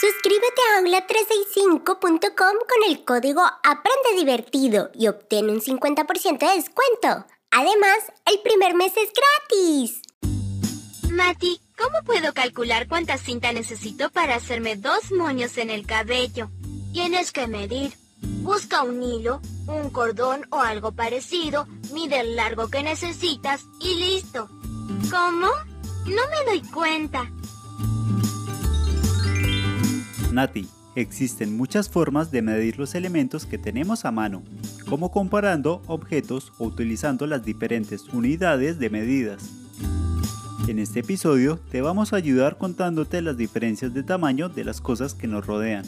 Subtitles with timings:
[0.00, 7.26] Suscríbete a aula365.com con el código Aprende Divertido y obtén un 50% de descuento.
[7.50, 10.00] Además, el primer mes es gratis.
[11.10, 16.48] Mati, ¿cómo puedo calcular cuánta cinta necesito para hacerme dos moños en el cabello?
[16.94, 17.92] Tienes que medir.
[18.40, 24.48] Busca un hilo, un cordón o algo parecido, mide el largo que necesitas y listo.
[25.10, 25.48] ¿Cómo?
[26.06, 27.30] No me doy cuenta.
[30.40, 34.42] Nati, existen muchas formas de medir los elementos que tenemos a mano,
[34.88, 39.50] como comparando objetos o utilizando las diferentes unidades de medidas.
[40.66, 45.12] En este episodio te vamos a ayudar contándote las diferencias de tamaño de las cosas
[45.12, 45.84] que nos rodean.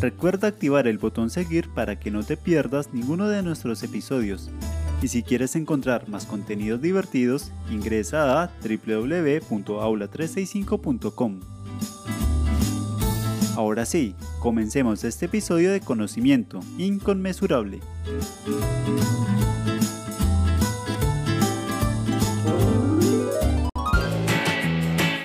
[0.00, 4.50] Recuerda activar el botón seguir para que no te pierdas ninguno de nuestros episodios.
[5.02, 11.57] Y si quieres encontrar más contenidos divertidos, ingresa a www.aula365.com.
[13.58, 17.80] Ahora sí, comencemos este episodio de conocimiento inconmensurable.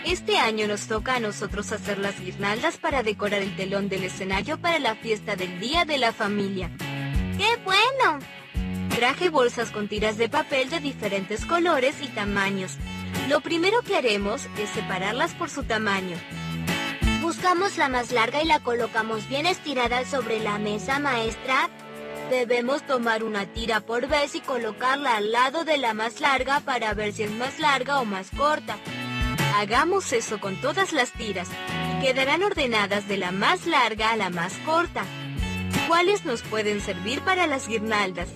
[0.04, 4.58] Este año nos toca a nosotros hacer las guirnaldas para decorar el telón del escenario
[4.58, 6.72] para la fiesta del Día de la Familia.
[7.38, 8.18] ¡Qué bueno!
[8.96, 12.78] Traje bolsas con tiras de papel de diferentes colores y tamaños.
[13.30, 16.18] Lo primero que haremos es separarlas por su tamaño.
[17.24, 21.70] Buscamos la más larga y la colocamos bien estirada sobre la mesa, maestra.
[22.30, 26.94] Debemos tomar una tira por vez y colocarla al lado de la más larga para
[26.94, 28.78] ver si es más larga o más corta.
[29.56, 31.48] Hagamos eso con todas las tiras
[31.98, 35.06] y quedarán ordenadas de la más larga a la más corta.
[35.88, 38.28] ¿Cuáles nos pueden servir para las guirnaldas?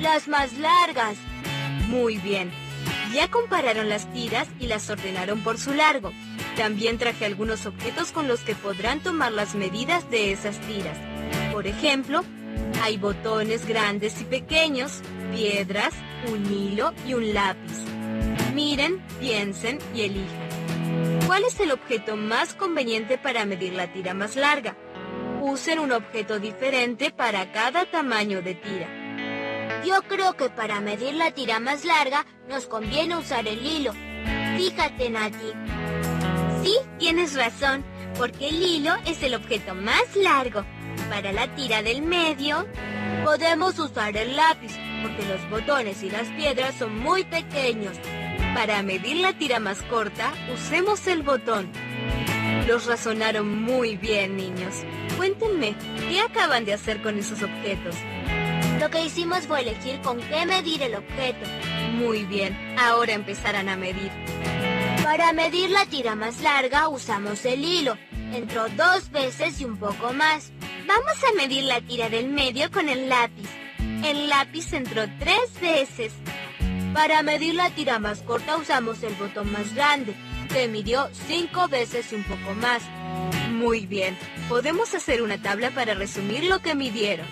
[0.00, 1.18] Las más largas.
[1.88, 2.50] Muy bien.
[3.12, 6.12] Ya compararon las tiras y las ordenaron por su largo.
[6.56, 10.96] También traje algunos objetos con los que podrán tomar las medidas de esas tiras.
[11.52, 12.24] Por ejemplo,
[12.82, 15.00] hay botones grandes y pequeños,
[15.32, 15.92] piedras,
[16.30, 17.78] un hilo y un lápiz.
[18.54, 20.48] Miren, piensen y elijan.
[21.26, 24.76] ¿Cuál es el objeto más conveniente para medir la tira más larga?
[25.40, 28.99] Usen un objeto diferente para cada tamaño de tira.
[29.84, 33.92] Yo creo que para medir la tira más larga nos conviene usar el hilo.
[34.56, 35.52] Fíjate, Nati,
[36.62, 37.82] Sí, tienes razón,
[38.18, 40.64] porque el hilo es el objeto más largo.
[41.08, 42.66] Para la tira del medio,
[43.24, 47.96] podemos usar el lápiz, porque los botones y las piedras son muy pequeños.
[48.54, 51.70] Para medir la tira más corta, usemos el botón.
[52.66, 54.74] Los razonaron muy bien, niños.
[55.16, 55.74] Cuéntenme,
[56.10, 57.96] ¿qué acaban de hacer con esos objetos?
[58.80, 61.46] Lo que hicimos fue elegir con qué medir el objeto.
[61.92, 64.10] Muy bien, ahora empezarán a medir.
[65.04, 67.98] Para medir la tira más larga usamos el hilo.
[68.32, 70.50] Entró dos veces y un poco más.
[70.86, 73.50] Vamos a medir la tira del medio con el lápiz.
[74.02, 76.14] El lápiz entró tres veces.
[76.94, 80.14] Para medir la tira más corta usamos el botón más grande,
[80.50, 82.82] que midió cinco veces y un poco más.
[83.50, 84.16] Muy bien,
[84.48, 87.26] podemos hacer una tabla para resumir lo que midieron.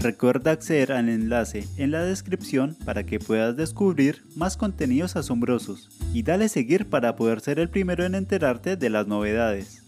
[0.00, 6.22] Recuerda acceder al enlace en la descripción para que puedas descubrir más contenidos asombrosos y
[6.22, 9.82] dale seguir para poder ser el primero en enterarte de las novedades.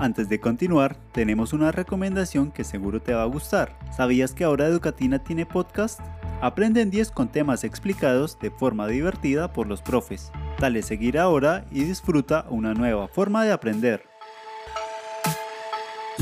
[0.00, 3.78] Antes de continuar, tenemos una recomendación que seguro te va a gustar.
[3.96, 6.00] ¿Sabías que ahora Educatina tiene podcast?
[6.40, 10.32] Aprenden 10 con temas explicados de forma divertida por los profes.
[10.58, 14.09] Dale seguir ahora y disfruta una nueva forma de aprender.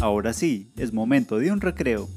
[0.01, 2.09] Ahora sí, es momento de un recreo.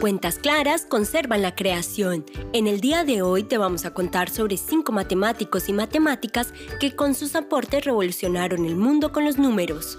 [0.00, 2.24] Cuentas claras conservan la creación.
[2.54, 6.96] En el día de hoy te vamos a contar sobre cinco matemáticos y matemáticas que
[6.96, 9.98] con sus aportes revolucionaron el mundo con los números.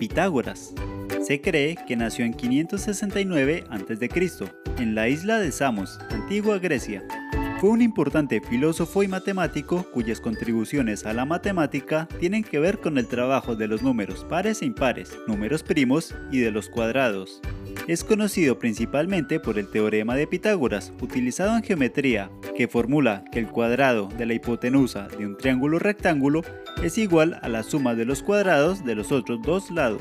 [0.00, 0.74] Pitágoras.
[1.22, 4.08] Se cree que nació en 569 a.C.,
[4.78, 7.04] en la isla de Samos, antigua Grecia.
[7.60, 12.96] Fue un importante filósofo y matemático cuyas contribuciones a la matemática tienen que ver con
[12.96, 17.42] el trabajo de los números pares e impares, números primos y de los cuadrados.
[17.86, 23.48] Es conocido principalmente por el teorema de Pitágoras, utilizado en geometría, que formula que el
[23.48, 26.40] cuadrado de la hipotenusa de un triángulo rectángulo
[26.82, 30.00] es igual a la suma de los cuadrados de los otros dos lados.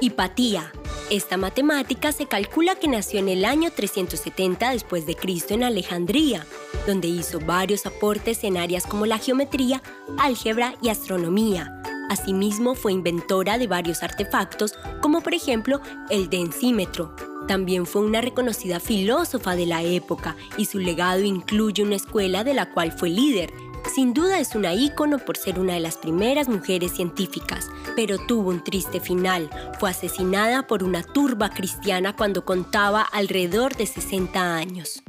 [0.00, 0.72] Hipatía
[1.10, 6.46] esta matemática se calcula que nació en el año 370 después de Cristo en Alejandría,
[6.86, 9.82] donde hizo varios aportes en áreas como la geometría,
[10.18, 11.82] álgebra y astronomía.
[12.10, 17.14] Asimismo, fue inventora de varios artefactos, como por ejemplo el densímetro.
[17.46, 22.52] También fue una reconocida filósofa de la época y su legado incluye una escuela de
[22.52, 23.50] la cual fue líder.
[23.94, 28.50] Sin duda es una ícono por ser una de las primeras mujeres científicas, pero tuvo
[28.50, 29.50] un triste final.
[29.78, 35.02] Fue asesinada por una turba cristiana cuando contaba alrededor de 60 años.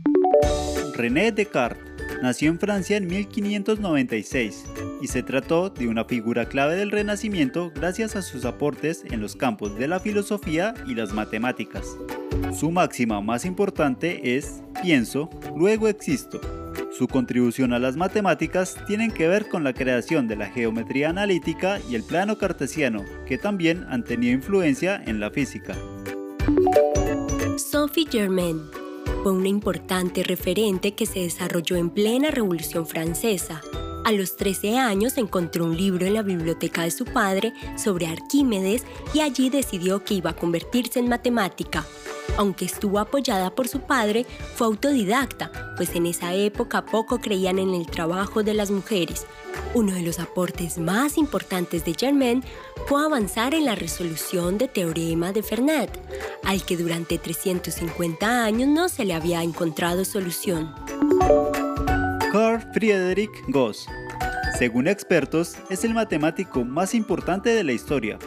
[0.96, 1.90] René Descartes
[2.22, 4.66] nació en Francia en 1596
[5.02, 9.36] y se trató de una figura clave del Renacimiento gracias a sus aportes en los
[9.36, 11.96] campos de la filosofía y las matemáticas.
[12.58, 16.42] Su máxima más importante es pienso, luego existo.
[16.92, 21.80] Su contribución a las matemáticas tiene que ver con la creación de la geometría analítica
[21.90, 25.76] y el plano cartesiano, que también han tenido influencia en la física.
[27.58, 28.62] Sophie Germain
[29.24, 33.62] fue una importante referente que se desarrolló en plena Revolución Francesa.
[34.10, 38.84] A los 13 años encontró un libro en la biblioteca de su padre sobre Arquímedes
[39.14, 41.86] y allí decidió que iba a convertirse en matemática.
[42.36, 44.26] Aunque estuvo apoyada por su padre,
[44.56, 49.28] fue autodidacta, pues en esa época poco creían en el trabajo de las mujeres.
[49.76, 52.44] Uno de los aportes más importantes de Germain
[52.88, 55.96] fue avanzar en la resolución de teorema de Fermat,
[56.46, 60.74] al que durante 350 años no se le había encontrado solución.
[62.80, 63.90] Friedrich Gauss
[64.58, 68.20] según expertos, es el matemático más importante de la historia.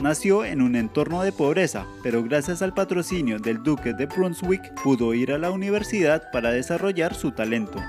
[0.00, 5.12] Nació en un entorno de pobreza, pero gracias al patrocinio del duque de Brunswick pudo
[5.12, 7.80] ir a la universidad para desarrollar su talento.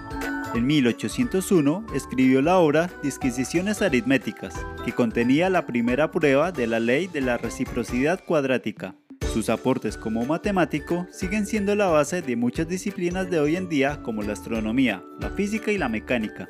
[0.56, 7.06] En 1801 escribió la obra Disquisiciones aritméticas, que contenía la primera prueba de la ley
[7.06, 8.96] de la reciprocidad cuadrática.
[9.34, 14.04] Sus aportes como matemático siguen siendo la base de muchas disciplinas de hoy en día
[14.04, 16.48] como la astronomía, la física y la mecánica.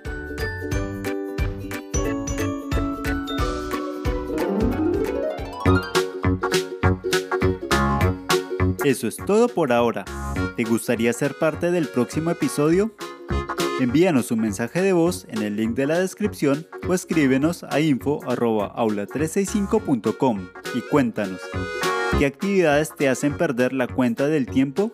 [8.84, 10.04] Eso es todo por ahora.
[10.58, 12.94] ¿Te gustaría ser parte del próximo episodio?
[13.80, 20.50] Envíanos un mensaje de voz en el link de la descripción o escríbenos a info.aula365.com
[20.76, 21.40] y cuéntanos,
[22.18, 24.94] ¿qué actividades te hacen perder la cuenta del tiempo?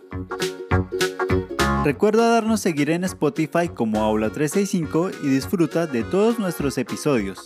[1.83, 7.43] Recuerda darnos seguir en Spotify como Aula365 y disfruta de todos nuestros episodios.